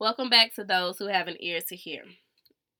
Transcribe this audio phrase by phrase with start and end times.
[0.00, 2.02] Welcome back to those who have an ear to hear.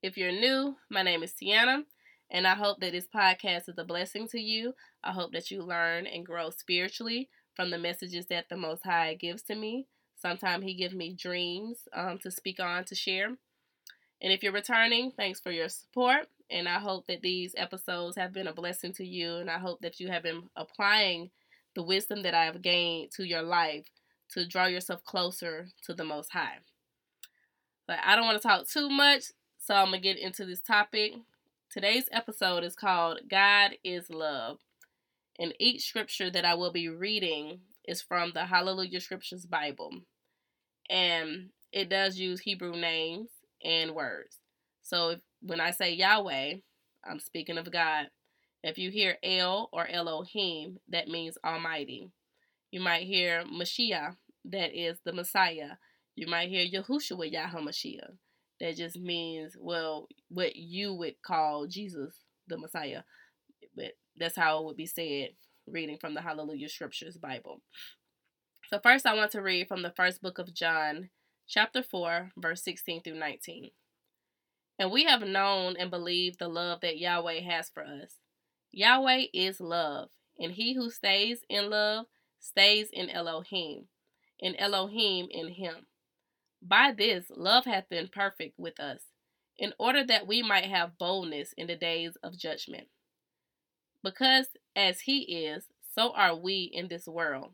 [0.02, 1.84] If you're new, my name is Tianna,
[2.28, 4.74] and I hope that this podcast is a blessing to you.
[5.04, 9.14] I hope that you learn and grow spiritually from the messages that the Most High
[9.14, 9.86] gives to me.
[10.20, 13.28] Sometimes He gives me dreams um, to speak on, to share.
[14.20, 16.26] And if you're returning, thanks for your support.
[16.50, 19.36] And I hope that these episodes have been a blessing to you.
[19.36, 21.30] And I hope that you have been applying
[21.76, 23.86] the wisdom that I have gained to your life
[24.30, 26.58] to draw yourself closer to the Most High.
[27.86, 29.24] But I don't want to talk too much,
[29.58, 31.12] so I'm going to get into this topic.
[31.70, 34.58] Today's episode is called God is Love.
[35.38, 39.90] And each scripture that I will be reading is from the Halleluyah Scriptures Bible.
[40.88, 43.28] And it does use Hebrew names
[43.62, 44.38] and words.
[44.82, 46.54] So if, when I say Yahweh,
[47.04, 48.06] I'm speaking of God.
[48.62, 52.10] If you hear El or Elohim, that means Almighty.
[52.70, 54.16] You might hear Mashiach,
[54.46, 55.72] that is the Messiah.
[56.16, 58.16] You might hear Yahushua Yahamashiach.
[58.60, 62.14] That just means, well, what you would call Jesus
[62.46, 63.02] the Messiah.
[63.74, 65.30] But that's how it would be said
[65.66, 67.62] reading from the Halleluyah Scriptures Bible.
[68.68, 71.10] So, first, I want to read from the first book of John,
[71.48, 73.70] chapter 4, verse 16 through 19.
[74.78, 78.16] And we have known and believed the love that Yahweh has for us.
[78.72, 82.06] Yahweh is love, and he who stays in love
[82.40, 83.84] stays in Elohim,
[84.40, 85.86] and Elohim in him.
[86.66, 89.02] By this, love hath been perfect with us,
[89.58, 92.88] in order that we might have boldness in the days of judgment.
[94.02, 97.52] Because as he is, so are we in this world.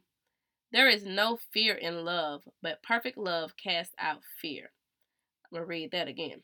[0.72, 4.70] There is no fear in love, but perfect love casts out fear.
[5.44, 6.42] I'm going to read that again.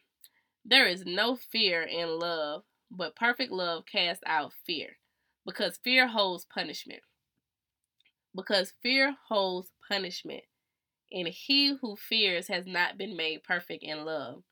[0.65, 4.97] There is no fear in love, but perfect love casts out fear,
[5.45, 7.03] because fear holds punishment.
[8.35, 10.43] Because fear holds punishment,
[11.13, 14.43] and he who fears has not been made perfect in love.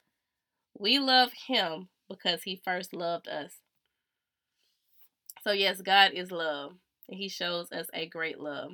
[0.79, 3.53] We love him because he first loved us.
[5.43, 6.73] So, yes, God is love,
[7.09, 8.73] and he shows us a great love.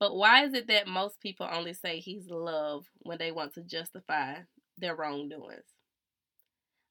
[0.00, 3.62] But why is it that most people only say he's love when they want to
[3.62, 4.38] justify
[4.76, 5.62] their wrongdoings?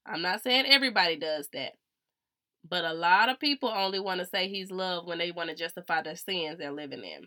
[0.06, 1.72] I'm not saying everybody does that.
[2.68, 5.56] But a lot of people only want to say he's love when they want to
[5.56, 7.26] justify their sins they're living in.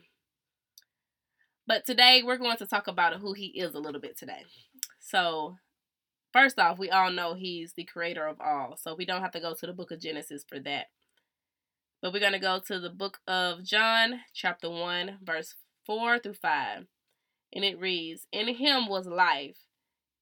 [1.68, 4.44] But today we're going to talk about who he is a little bit today.
[5.00, 5.58] So,
[6.32, 8.78] first off, we all know he's the creator of all.
[8.78, 10.88] So, we don't have to go to the book of Genesis for that.
[12.02, 15.56] But we're going to go to the book of John, chapter 1, verse
[15.88, 16.86] 4 through 5.
[17.54, 19.58] And it reads In him was life,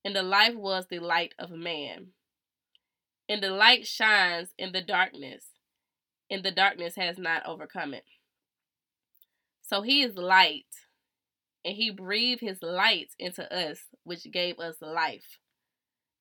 [0.06, 2.08] and the life was the light of man.
[3.28, 5.46] And the light shines in the darkness,
[6.30, 8.06] and the darkness has not overcome it.
[9.62, 10.68] So he is light,
[11.66, 15.40] and he breathed his light into us, which gave us life.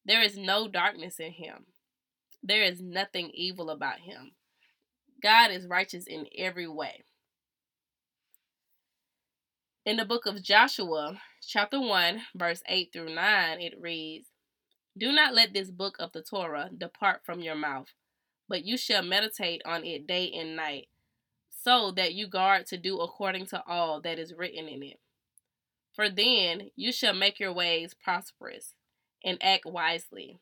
[0.04, 1.66] There is no darkness in him.
[2.42, 4.32] There is nothing evil about him.
[5.22, 7.04] God is righteous in every way.
[9.84, 14.26] In the book of Joshua, chapter 1, verse 8 through 9, it reads
[14.96, 17.88] do not let this book of the Torah depart from your mouth,
[18.46, 20.88] but you shall meditate on it day and night,
[21.48, 25.00] so that you guard to do according to all that is written in it.
[25.94, 28.74] For then you shall make your ways prosperous
[29.24, 30.38] and act wisely.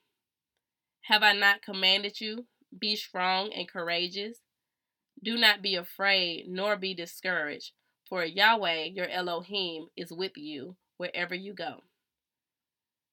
[1.03, 2.47] Have I not commanded you?
[2.79, 4.39] Be strong and courageous.
[5.23, 7.73] Do not be afraid nor be discouraged,
[8.09, 11.83] for Yahweh your Elohim is with you wherever you go.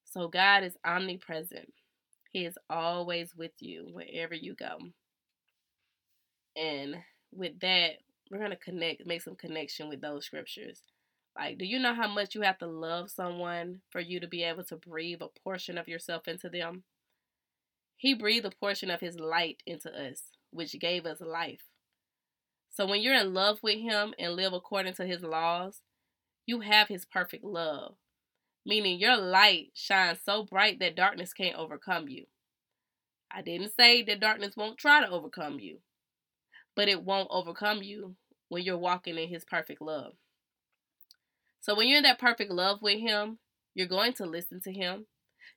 [0.04, 1.72] So God is omnipresent.
[2.30, 4.78] He is always with you wherever you go.
[6.56, 6.96] And
[7.32, 7.98] with that,
[8.30, 10.82] we're going to connect, make some connection with those scriptures.
[11.38, 14.42] Like, do you know how much you have to love someone for you to be
[14.42, 16.82] able to breathe a portion of yourself into them?
[17.96, 21.62] He breathed a portion of his light into us, which gave us life.
[22.70, 25.82] So when you're in love with him and live according to his laws,
[26.46, 27.94] you have his perfect love
[28.68, 32.26] meaning your light shines so bright that darkness can't overcome you.
[33.30, 35.78] I didn't say that darkness won't try to overcome you,
[36.76, 38.14] but it won't overcome you
[38.50, 40.12] when you're walking in His perfect love.
[41.60, 43.38] So, when you're in that perfect love with Him,
[43.74, 45.06] you're going to listen to Him.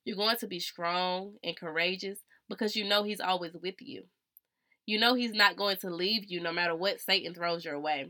[0.04, 2.20] You're going to be strong and courageous
[2.50, 4.04] because you know He's always with you.
[4.86, 8.10] You know He's not going to leave you no matter what Satan throws your way.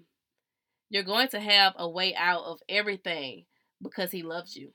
[0.90, 3.46] You're going to have a way out of everything
[3.82, 4.74] because He loves you.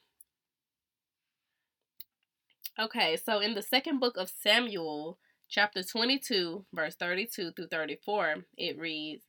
[2.78, 5.18] Okay, so in the second book of Samuel,
[5.48, 9.24] chapter 22, verse 32 through 34, it reads,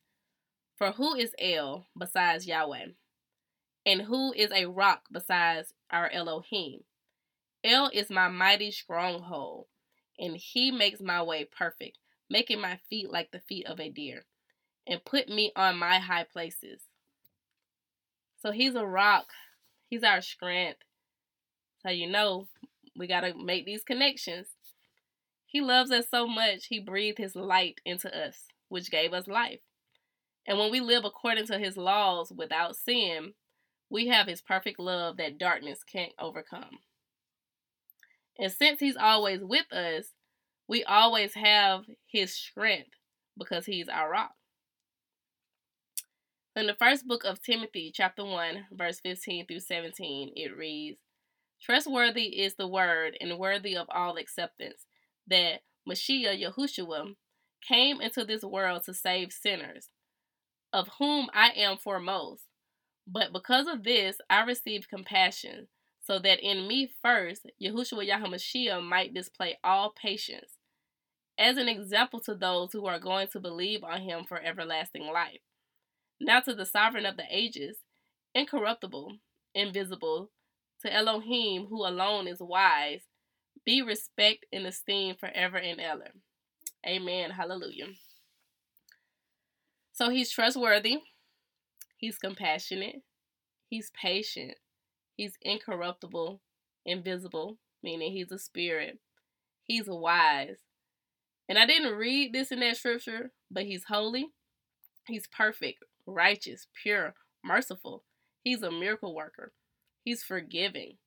[0.76, 2.88] For who is El besides Yahweh?
[3.88, 6.80] And who is a rock besides our Elohim.
[7.64, 9.64] El is my mighty stronghold,
[10.18, 11.96] and he makes my way perfect,
[12.28, 14.26] making my feet like the feet of a deer,
[14.86, 16.82] and put me on my high places.
[18.42, 19.28] So he's a rock.
[19.88, 20.80] He's our strength.
[21.82, 22.46] So you know,
[22.94, 24.48] we got to make these connections.
[25.46, 29.60] He loves us so much, he breathed his light into us, which gave us life.
[30.46, 33.32] And when we live according to his laws without sin,
[33.90, 36.78] we have his perfect love that darkness can't overcome.
[38.38, 40.12] And since he's always with us,
[40.68, 42.90] we always have his strength
[43.36, 44.34] because he's our rock.
[46.54, 50.98] In the first book of Timothy, chapter 1, verse 15 through 17, it reads
[51.62, 54.84] Trustworthy is the word and worthy of all acceptance
[55.26, 57.14] that Mashiach Yahushua
[57.66, 59.88] came into this world to save sinners,
[60.72, 62.44] of whom I am foremost.
[63.10, 65.68] But because of this, I received compassion,
[66.04, 70.58] so that in me first, Yahushua Yahamashiach might display all patience,
[71.38, 75.40] as an example to those who are going to believe on him for everlasting life.
[76.20, 77.78] Now to the sovereign of the ages,
[78.34, 79.16] incorruptible,
[79.54, 80.30] invisible,
[80.82, 83.02] to Elohim, who alone is wise,
[83.64, 86.10] be respect and esteem forever and ever.
[86.86, 87.30] Amen.
[87.30, 87.86] Hallelujah.
[89.92, 90.98] So he's trustworthy.
[91.98, 93.02] He's compassionate.
[93.68, 94.54] He's patient.
[95.16, 96.40] He's incorruptible,
[96.86, 99.00] invisible, meaning he's a spirit.
[99.64, 100.58] He's wise.
[101.48, 104.28] And I didn't read this in that scripture, but he's holy.
[105.06, 107.14] He's perfect, righteous, pure,
[107.44, 108.04] merciful.
[108.44, 109.52] He's a miracle worker.
[110.04, 110.98] He's forgiving.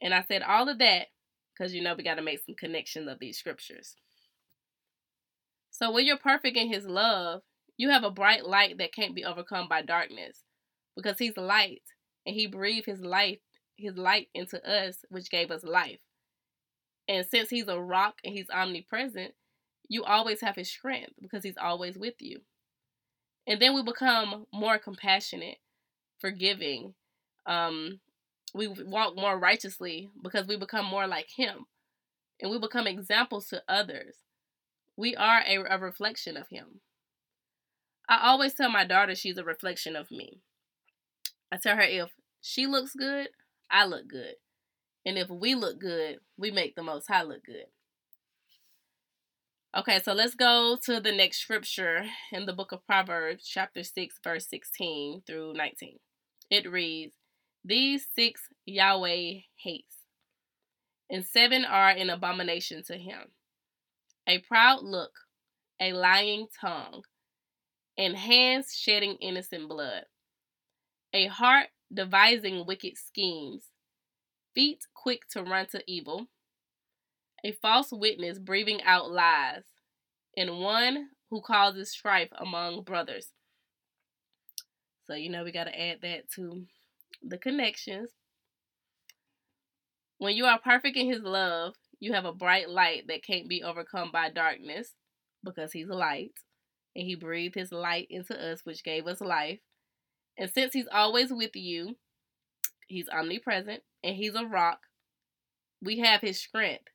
[0.00, 1.08] And I said all of that
[1.52, 3.96] because you know we got to make some connections of these scriptures.
[5.70, 7.42] So when you're perfect in his love,
[7.76, 10.42] you have a bright light that can't be overcome by darkness
[10.96, 11.82] because he's light
[12.24, 13.38] and he breathed his life,
[13.76, 15.98] his light into us, which gave us life.
[17.08, 19.34] And since he's a rock and he's omnipresent,
[19.88, 22.40] you always have his strength because he's always with you.
[23.46, 25.58] And then we become more compassionate,
[26.18, 26.94] forgiving.
[27.46, 28.00] Um,
[28.54, 31.66] we walk more righteously because we become more like him.
[32.40, 34.16] And we become examples to others.
[34.96, 36.80] We are a, a reflection of him.
[38.08, 40.40] I always tell my daughter she's a reflection of me.
[41.50, 42.10] I tell her if
[42.40, 43.28] she looks good,
[43.70, 44.34] I look good.
[45.04, 47.66] And if we look good, we make the Most High look good.
[49.76, 54.20] Okay, so let's go to the next scripture in the book of Proverbs, chapter 6,
[54.24, 55.98] verse 16 through 19.
[56.50, 57.14] It reads,
[57.64, 59.96] These six Yahweh hates,
[61.10, 63.32] and seven are an abomination to him
[64.28, 65.12] a proud look,
[65.80, 67.02] a lying tongue,
[67.98, 70.04] and hands shedding innocent blood,
[71.12, 73.70] a heart devising wicked schemes,
[74.54, 76.26] feet quick to run to evil,
[77.44, 79.64] a false witness breathing out lies,
[80.36, 83.32] and one who causes strife among brothers.
[85.06, 86.64] So, you know, we got to add that to
[87.22, 88.10] the connections.
[90.18, 93.62] When you are perfect in His love, you have a bright light that can't be
[93.62, 94.94] overcome by darkness
[95.44, 96.32] because He's light
[96.96, 99.58] and he breathed his light into us, which gave us life.
[100.38, 101.96] And since he's always with you,
[102.88, 104.80] he's omnipresent and he's a rock,
[105.82, 106.86] we have his strength.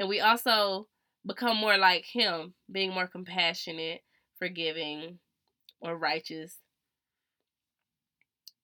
[0.00, 0.88] And we also
[1.24, 4.00] become more like him, being more compassionate,
[4.36, 5.20] forgiving,
[5.80, 6.58] or righteous.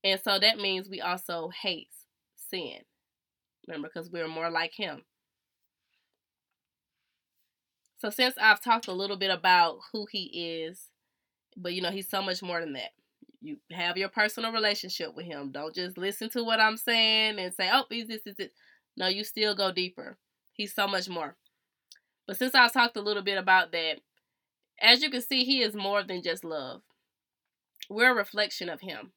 [0.02, 1.90] And so that means we also hate
[2.50, 2.78] sin.
[3.68, 5.02] Remember, because we're more like him.
[8.02, 10.88] So since I've talked a little bit about who he is,
[11.56, 12.90] but you know, he's so much more than that.
[13.40, 15.52] You have your personal relationship with him.
[15.52, 18.50] Don't just listen to what I'm saying and say, oh, he's this, this, this.
[18.96, 20.18] No, you still go deeper.
[20.52, 21.36] He's so much more.
[22.26, 24.00] But since I've talked a little bit about that,
[24.80, 26.82] as you can see, he is more than just love.
[27.88, 29.12] We're a reflection of him.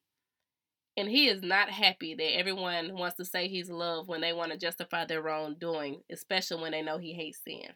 [0.95, 4.51] And he is not happy that everyone wants to say he's love when they want
[4.51, 7.73] to justify their own doing, especially when they know he hates sin.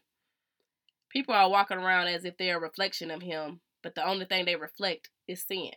[1.09, 4.45] People are walking around as if they're a reflection of him, but the only thing
[4.45, 5.71] they reflect is sin.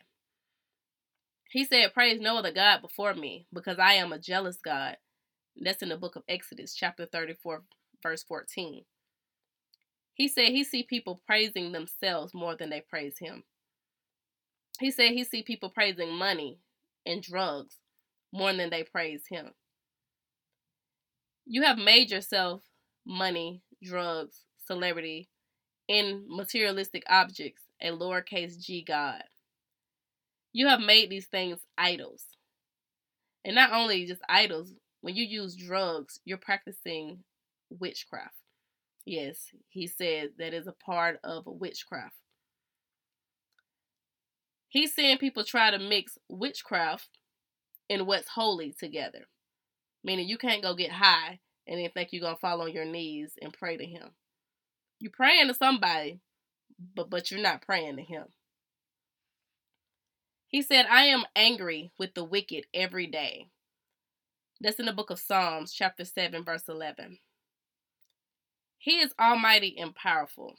[1.51, 4.97] He said, Praise no other God before me, because I am a jealous God.
[5.57, 7.62] That's in the book of Exodus, chapter 34,
[8.03, 8.85] verse 14.
[10.15, 13.45] He said he see people praising themselves more than they praise him.
[14.81, 16.59] He said he see people praising money
[17.07, 17.77] and drugs
[18.33, 19.51] more than they praise him.
[21.45, 22.62] You have made yourself
[23.07, 25.29] money, drugs, celebrity,
[25.88, 29.23] in materialistic objects, a lowercase g God.
[30.52, 32.25] You have made these things idols.
[33.45, 37.25] And not only just idols, when you use drugs, you're practicing
[37.71, 38.37] witchcraft.
[39.05, 42.14] Yes, he said that is a part of witchcraft.
[44.69, 47.09] He's saying people try to mix witchcraft
[47.91, 49.26] and what's holy together.
[50.05, 53.33] Meaning you can't go get high and then think you're gonna fall on your knees
[53.43, 54.12] and pray to him.
[55.02, 56.21] You're praying to somebody,
[56.94, 58.26] but but you're not praying to him.
[60.47, 63.49] He said, I am angry with the wicked every day.
[64.61, 67.18] That's in the book of Psalms, chapter 7, verse 11.
[68.78, 70.54] He is almighty and powerful.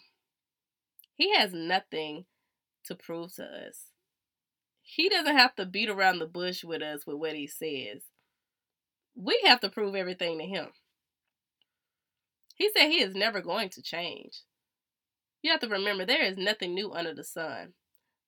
[1.15, 2.25] He has nothing
[2.88, 3.91] to prove to us.
[4.81, 8.03] He doesn't have to beat around the bush with us with what he says.
[9.15, 10.67] We have to prove everything to him.
[12.63, 14.39] He said he is never going to change.
[15.41, 17.74] You have to remember there is nothing new under the sun.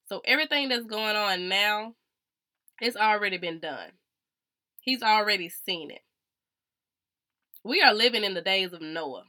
[0.08, 1.96] So everything that's going on now,
[2.82, 3.92] it's already been done.
[4.82, 6.02] He's already seen it.
[7.64, 9.24] We are living in the days of Noah.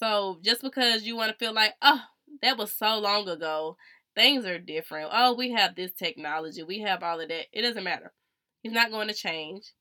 [0.00, 2.00] So just because you want to feel like, oh,
[2.40, 3.76] that was so long ago,
[4.14, 5.10] things are different.
[5.12, 7.44] Oh, we have this technology, we have all of that.
[7.52, 8.14] It doesn't matter.
[8.62, 9.74] He's not going to change.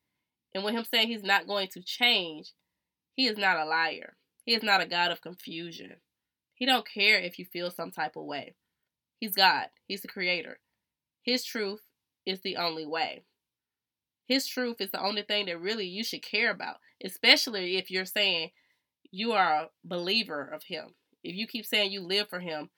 [0.54, 2.52] And with him saying he's not going to change,
[3.16, 4.18] he is not a liar.
[4.44, 5.96] He is not a God of confusion.
[6.54, 8.56] He don't care if you feel some type of way.
[9.20, 9.68] He's God.
[9.88, 10.60] He's the creator.
[11.24, 11.82] His truth
[12.26, 13.24] is the only way.
[14.28, 18.06] His truth is the only thing that really you should care about, especially if you're
[18.06, 18.52] saying
[19.12, 20.96] you are a believer of him.
[21.24, 22.70] If you keep saying you live for him,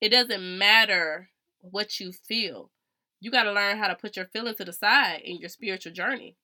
[0.00, 2.70] it doesn't matter what you feel.
[3.20, 5.92] You got to learn how to put your feelings to the side in your spiritual
[5.92, 6.36] journey.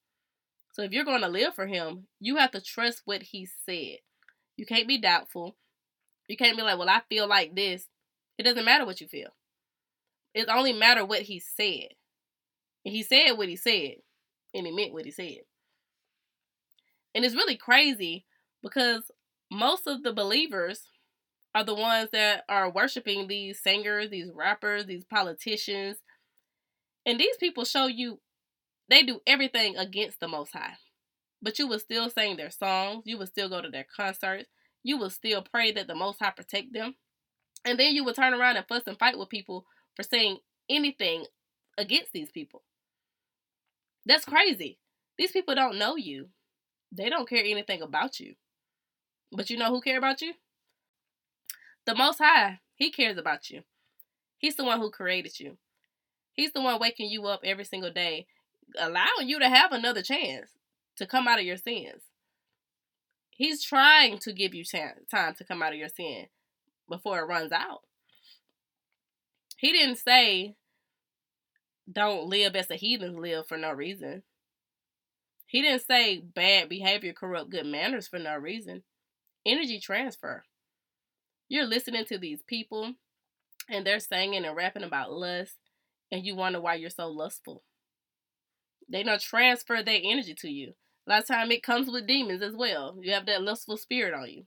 [0.73, 3.99] So if you're going to live for him, you have to trust what he said.
[4.57, 5.57] You can't be doubtful.
[6.29, 7.89] You can't be like, well, I feel like this.
[8.39, 9.29] It doesn't matter what you feel.
[10.35, 11.89] It only matter what he said.
[12.85, 13.97] And he said what he said.
[14.55, 15.41] And he meant what he said.
[17.15, 18.25] And it's really crazy
[18.63, 19.11] because
[19.51, 20.85] most of the believers
[21.55, 25.99] are the ones that are worshiping these singers, these rappers, these politicians.
[27.05, 28.21] And these people show you
[28.93, 30.75] they do everything against the Most High.
[31.41, 33.05] But you will still sing their songs.
[33.07, 34.51] You will still go to their concerts.
[34.83, 36.97] You will still pray that the Most High protect them.
[37.65, 39.65] And then you will turn around and fuss and fight with people
[39.97, 41.25] for saying anything
[41.79, 42.65] against these people.
[44.05, 44.79] That's crazy.
[45.17, 46.29] These people don't know you.
[46.95, 48.35] They don't care anything about you.
[49.35, 50.35] But you know who care about you?
[51.87, 52.61] The Most High.
[52.75, 53.63] He cares about you.
[54.37, 55.57] He's the one who created you.
[56.35, 58.27] He's the one waking you up every single day
[58.79, 60.51] allowing you to have another chance
[60.97, 62.03] to come out of your sins.
[63.31, 66.27] He's trying to give you time to come out of your sin
[66.89, 67.81] before it runs out.
[69.57, 70.55] He didn't say,
[71.91, 74.23] don't live as the heathens live for no reason.
[75.47, 78.83] He didn't say bad behavior corrupt good manners for no reason.
[79.45, 80.45] Energy transfer.
[81.49, 82.95] You're listening to these people
[83.69, 85.57] and they're singing and rapping about lust,
[86.11, 87.63] and you wonder why you're so lustful.
[88.93, 90.75] They don't transfer their energy to you.
[91.07, 92.97] A lot of time it comes with demons as well.
[93.01, 94.45] You have that lustful spirit on you.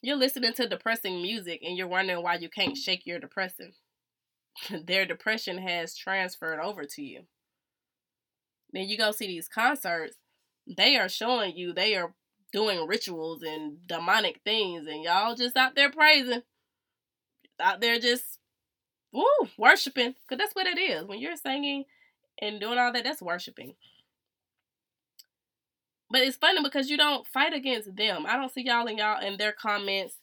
[0.00, 3.72] You're listening to depressing music and you're wondering why you can't shake your depression.
[4.86, 7.24] Their depression has transferred over to you.
[8.72, 10.16] Then you go see these concerts,
[10.66, 12.14] they are showing you they are
[12.52, 16.42] doing rituals and demonic things, and y'all just out there praising,
[17.60, 18.38] out there just
[19.12, 19.24] woo
[19.56, 21.04] worshiping, because that's what it is.
[21.04, 21.84] When you're singing
[22.40, 23.74] and doing all that, that's worshiping.
[26.10, 28.24] But it's funny because you don't fight against them.
[28.26, 30.16] I don't see y'all in y'all in their comments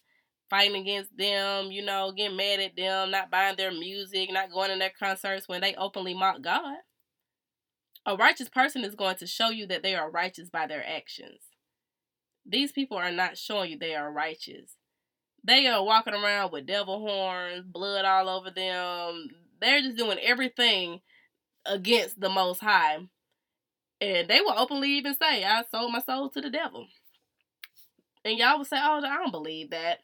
[0.50, 4.70] fighting against them, you know, getting mad at them, not buying their music, not going
[4.70, 6.78] to their concerts when they openly mock God.
[8.04, 11.40] A righteous person is going to show you that they are righteous by their actions.
[12.44, 14.76] These people are not showing you they are righteous.
[15.42, 19.28] They are walking around with devil horns, blood all over them.
[19.60, 21.00] They're just doing everything
[21.68, 22.98] against the Most High.
[24.00, 26.86] And they will openly even say, I sold my soul to the devil.
[28.24, 30.00] And y'all will say, oh, I don't believe that.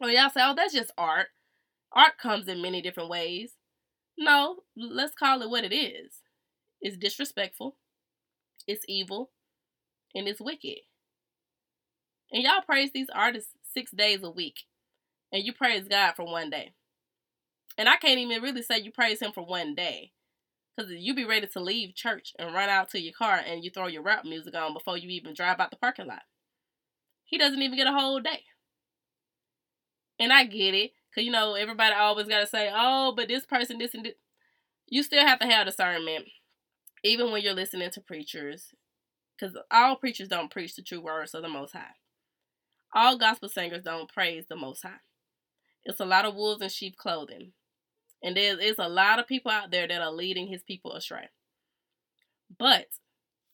[0.00, 1.28] Or y'all say, oh, that's just art.
[1.92, 3.52] Art comes in many different ways.
[4.16, 6.22] No, let's call it what it is.
[6.80, 7.76] It's disrespectful,
[8.66, 9.30] it's evil,
[10.14, 10.78] and it's wicked.
[12.30, 14.60] And y'all praise these artists six days a week.
[15.32, 16.72] And you praise God for one day.
[17.76, 20.12] And I can't even really say you praise him for one day.
[20.78, 23.70] Because you be ready to leave church and run out to your car and you
[23.70, 26.22] throw your rap music on before you even drive out the parking lot.
[27.24, 28.44] He doesn't even get a whole day.
[30.20, 30.92] And I get it.
[31.10, 34.14] Because, you know, everybody always got to say, oh, but this person, this and this.
[34.86, 36.26] You still have to have discernment.
[37.02, 38.72] even when you're listening to preachers,
[39.36, 41.96] because all preachers don't preach the true words of the Most High.
[42.94, 45.00] All gospel singers don't praise the Most High.
[45.84, 47.52] It's a lot of wolves in sheep clothing.
[48.22, 51.28] And there's a lot of people out there that are leading his people astray.
[52.58, 52.86] But,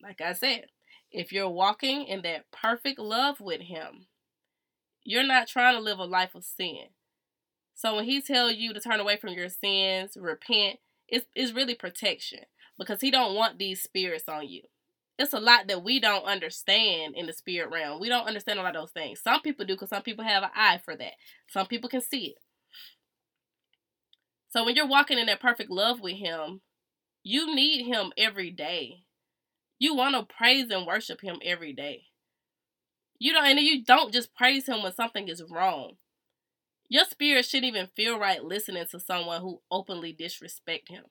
[0.02, 0.66] like I said,
[1.10, 4.06] if you're walking in that perfect love with him,
[5.04, 6.88] you're not trying to live a life of sin.
[7.74, 10.78] So when he tells you to turn away from your sins, repent,
[11.08, 12.40] it's, it's really protection
[12.78, 14.62] because he don't want these spirits on you.
[15.18, 18.00] It's a lot that we don't understand in the spirit realm.
[18.00, 19.20] We don't understand a lot of those things.
[19.20, 21.12] Some people do because some people have an eye for that.
[21.48, 22.38] Some people can see it.
[24.54, 26.60] So when you're walking in that perfect love with him,
[27.24, 29.02] you need him every day.
[29.80, 32.04] You want to praise and worship him every day.
[33.18, 35.94] You don't and you don't just praise him when something is wrong.
[36.88, 41.04] Your spirit shouldn't even feel right listening to someone who openly disrespect him.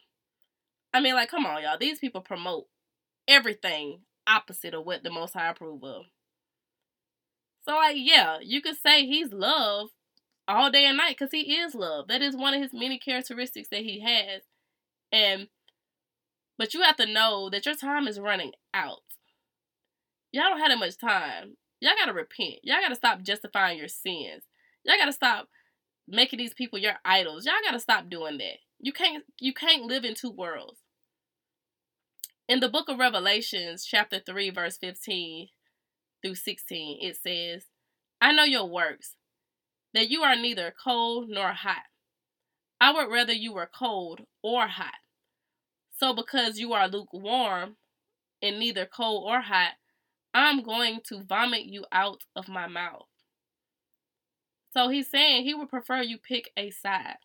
[0.94, 1.78] I mean, like, come on, y'all.
[1.78, 2.68] These people promote
[3.28, 6.04] everything opposite of what the Most High approve of.
[7.68, 9.90] So, like, yeah, you could say he's love
[10.48, 12.08] all day and night because he is love.
[12.08, 14.42] That is one of his many characteristics that he has.
[15.12, 15.48] And,
[16.58, 19.04] but you have to know that your time is running out.
[20.32, 21.58] Y'all don't have that much time.
[21.80, 22.60] Y'all gotta repent.
[22.64, 24.44] Y'all gotta stop justifying your sins.
[24.84, 25.48] Y'all gotta stop
[26.08, 27.46] making these people your idols.
[27.46, 28.58] Y'all gotta stop doing that.
[28.80, 30.80] You can't you can't live in two worlds.
[32.48, 35.48] In the book of Revelations, chapter 3, verse 15
[36.22, 37.68] through 16, it says,
[38.20, 39.16] I know your works,
[39.94, 41.84] that you are neither cold nor hot.
[42.82, 44.96] I would rather you were cold or hot.
[45.98, 47.78] So, because you are lukewarm
[48.42, 49.74] and neither cold or hot,
[50.34, 53.06] I'm going to vomit you out of my mouth.
[54.74, 57.18] So, he's saying he would prefer you pick a side.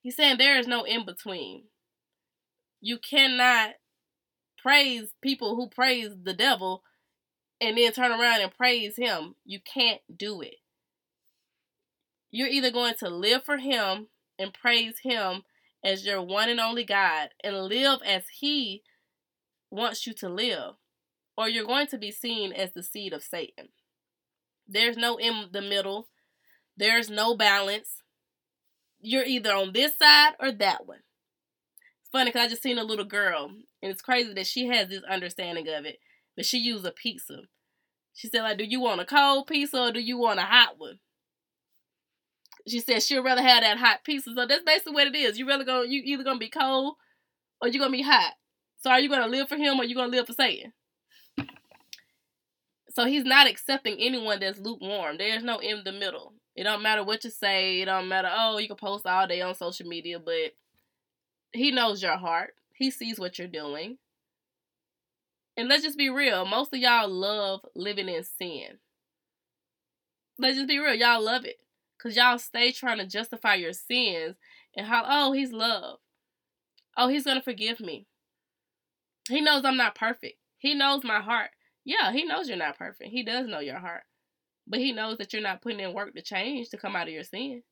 [0.00, 1.64] He's saying there is no in between.
[2.80, 3.70] You cannot
[4.58, 6.82] praise people who praise the devil
[7.60, 9.34] and then turn around and praise him.
[9.44, 10.56] You can't do it.
[12.30, 15.42] You're either going to live for him and praise him
[15.84, 18.82] as your one and only God and live as he
[19.70, 20.74] wants you to live,
[21.36, 23.68] or you're going to be seen as the seed of Satan.
[24.66, 26.08] There's no in the middle,
[26.76, 28.02] there's no balance
[29.00, 31.00] you're either on this side or that one.
[32.00, 33.50] It's funny because I just seen a little girl,
[33.82, 35.98] and it's crazy that she has this understanding of it,
[36.36, 37.42] but she used a pizza.
[38.14, 40.78] She said, like, do you want a cold pizza or do you want a hot
[40.78, 40.98] one?
[42.68, 44.32] She said she'd rather have that hot pizza.
[44.34, 45.38] So that's basically what it is.
[45.38, 46.96] You really go you either gonna be cold
[47.60, 48.34] or you're gonna be hot.
[48.78, 50.72] So are you gonna live for him or you gonna live for Satan?
[52.90, 55.18] So he's not accepting anyone that's lukewarm.
[55.18, 56.34] There's no in the middle.
[56.56, 57.82] It don't matter what you say.
[57.82, 58.28] It don't matter.
[58.30, 60.54] Oh, you can post all day on social media, but
[61.52, 62.54] he knows your heart.
[62.74, 63.98] He sees what you're doing.
[65.56, 66.44] And let's just be real.
[66.44, 68.78] Most of y'all love living in sin.
[70.38, 70.94] Let's just be real.
[70.94, 71.58] Y'all love it.
[71.98, 74.36] Because y'all stay trying to justify your sins
[74.76, 75.98] and how, oh, he's love.
[76.96, 78.06] Oh, he's going to forgive me.
[79.28, 80.36] He knows I'm not perfect.
[80.58, 81.50] He knows my heart.
[81.84, 83.10] Yeah, he knows you're not perfect.
[83.10, 84.02] He does know your heart.
[84.66, 87.14] But he knows that you're not putting in work to change to come out of
[87.14, 87.62] your sin.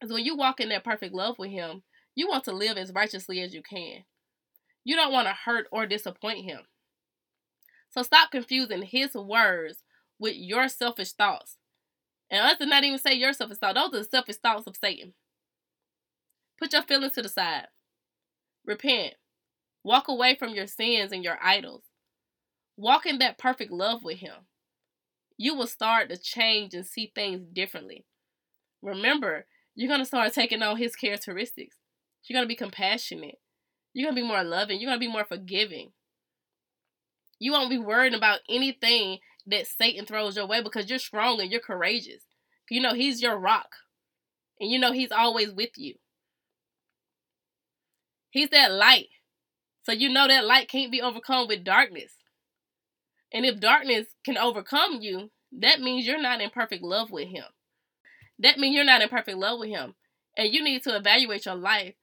[0.00, 1.82] Because when you walk in that perfect love with him,
[2.14, 4.04] you want to live as righteously as you can.
[4.84, 6.60] You don't want to hurt or disappoint him.
[7.90, 9.82] So stop confusing his words
[10.18, 11.58] with your selfish thoughts.
[12.30, 13.74] And let's not even say your selfish thoughts.
[13.74, 15.14] Those are the selfish thoughts of Satan.
[16.58, 17.68] Put your feelings to the side.
[18.64, 19.14] Repent.
[19.84, 21.84] Walk away from your sins and your idols.
[22.76, 24.46] Walk in that perfect love with him
[25.38, 28.04] you will start to change and see things differently.
[28.82, 31.76] Remember, you're going to start taking on his characteristics.
[32.24, 33.36] You're going to be compassionate.
[33.92, 34.80] You're going to be more loving.
[34.80, 35.92] You're going to be more forgiving.
[37.38, 41.50] You won't be worried about anything that Satan throws your way because you're strong and
[41.50, 42.22] you're courageous.
[42.70, 43.68] You know, he's your rock.
[44.60, 45.94] And you know, he's always with you.
[48.30, 49.08] He's that light.
[49.84, 52.12] So you know that light can't be overcome with darkness.
[53.32, 57.44] And if darkness can overcome you, that means you're not in perfect love with Him.
[58.38, 59.94] That means you're not in perfect love with Him.
[60.36, 61.94] And you need to evaluate your life.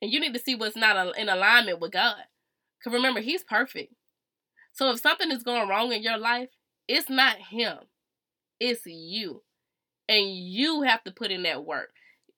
[0.00, 2.24] And you need to see what's not in alignment with God.
[2.78, 3.94] Because remember, He's perfect.
[4.72, 6.50] So if something is going wrong in your life,
[6.88, 7.78] it's not Him,
[8.58, 9.42] it's you.
[10.08, 11.90] And you have to put in that work.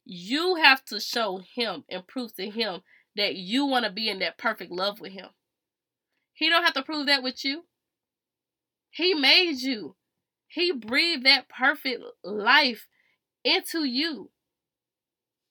[0.05, 2.81] You have to show Him and prove to Him
[3.17, 5.29] that you want to be in that perfect love with Him.
[6.35, 7.65] He don't have to prove that with you.
[8.91, 9.95] He made you.
[10.49, 12.89] He breathed that perfect life
[13.45, 14.31] into you.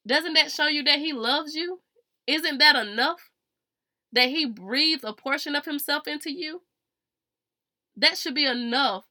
[0.06, 1.80] Doesn't that show you that he loves you?
[2.28, 3.30] Isn't that enough?
[4.12, 6.62] that he breathed a portion of himself into you,
[8.00, 9.06] that should be enough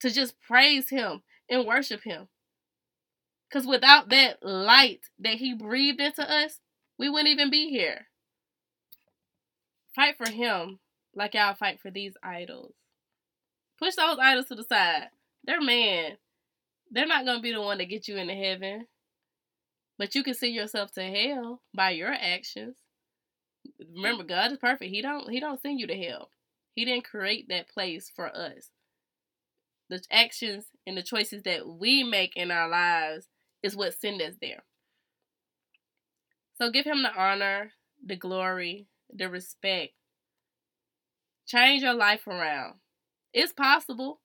[0.00, 2.28] to just praise him and worship him.
[3.48, 6.60] Because without that light that he breathed into us,
[6.98, 8.06] we wouldn't even be here.
[9.94, 10.78] Fight for him
[11.14, 12.74] like y'all fight for these idols.
[13.78, 15.08] Push those idols to the side.
[15.44, 16.18] They're man.
[16.90, 18.86] They're not gonna be the one to get you into heaven.
[19.98, 22.76] But you can see yourself to hell by your actions.
[23.94, 24.90] Remember, God is perfect.
[24.90, 26.30] He don't he don't send you to hell.
[26.78, 28.70] He didn't create that place for us.
[29.90, 33.26] The actions and the choices that we make in our lives
[33.64, 34.62] is what send us there.
[36.56, 37.72] So give him the honor,
[38.06, 39.94] the glory, the respect.
[41.48, 42.74] Change your life around.
[43.32, 44.20] It's possible.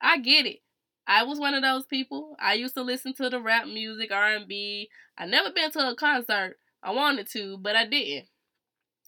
[0.00, 0.60] I get it.
[1.08, 2.36] I was one of those people.
[2.38, 4.90] I used to listen to the rap music, R&B.
[5.18, 6.54] I never been to a concert.
[6.84, 8.28] I wanted to, but I didn't.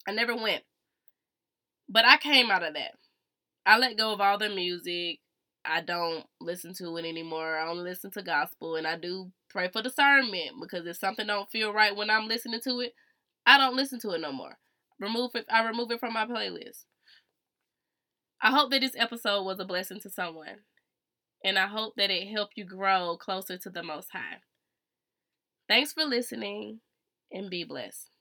[0.05, 0.65] I never went.
[1.93, 2.93] But I came out of that.
[3.67, 5.21] I let go of all the music.
[5.65, 7.57] I don't listen to it anymore.
[7.59, 11.51] I only listen to gospel and I do pray for discernment because if something don't
[11.51, 12.95] feel right when I'm listening to it,
[13.45, 14.59] I don't listen to it no more.
[14.99, 16.85] Remove it I remove it from my playlist.
[18.41, 20.65] I hope that this episode was a blessing to someone.
[21.45, 24.39] And I hope that it helped you grow closer to the most high.
[25.69, 26.81] Thanks for listening
[27.31, 28.12] and be blessed.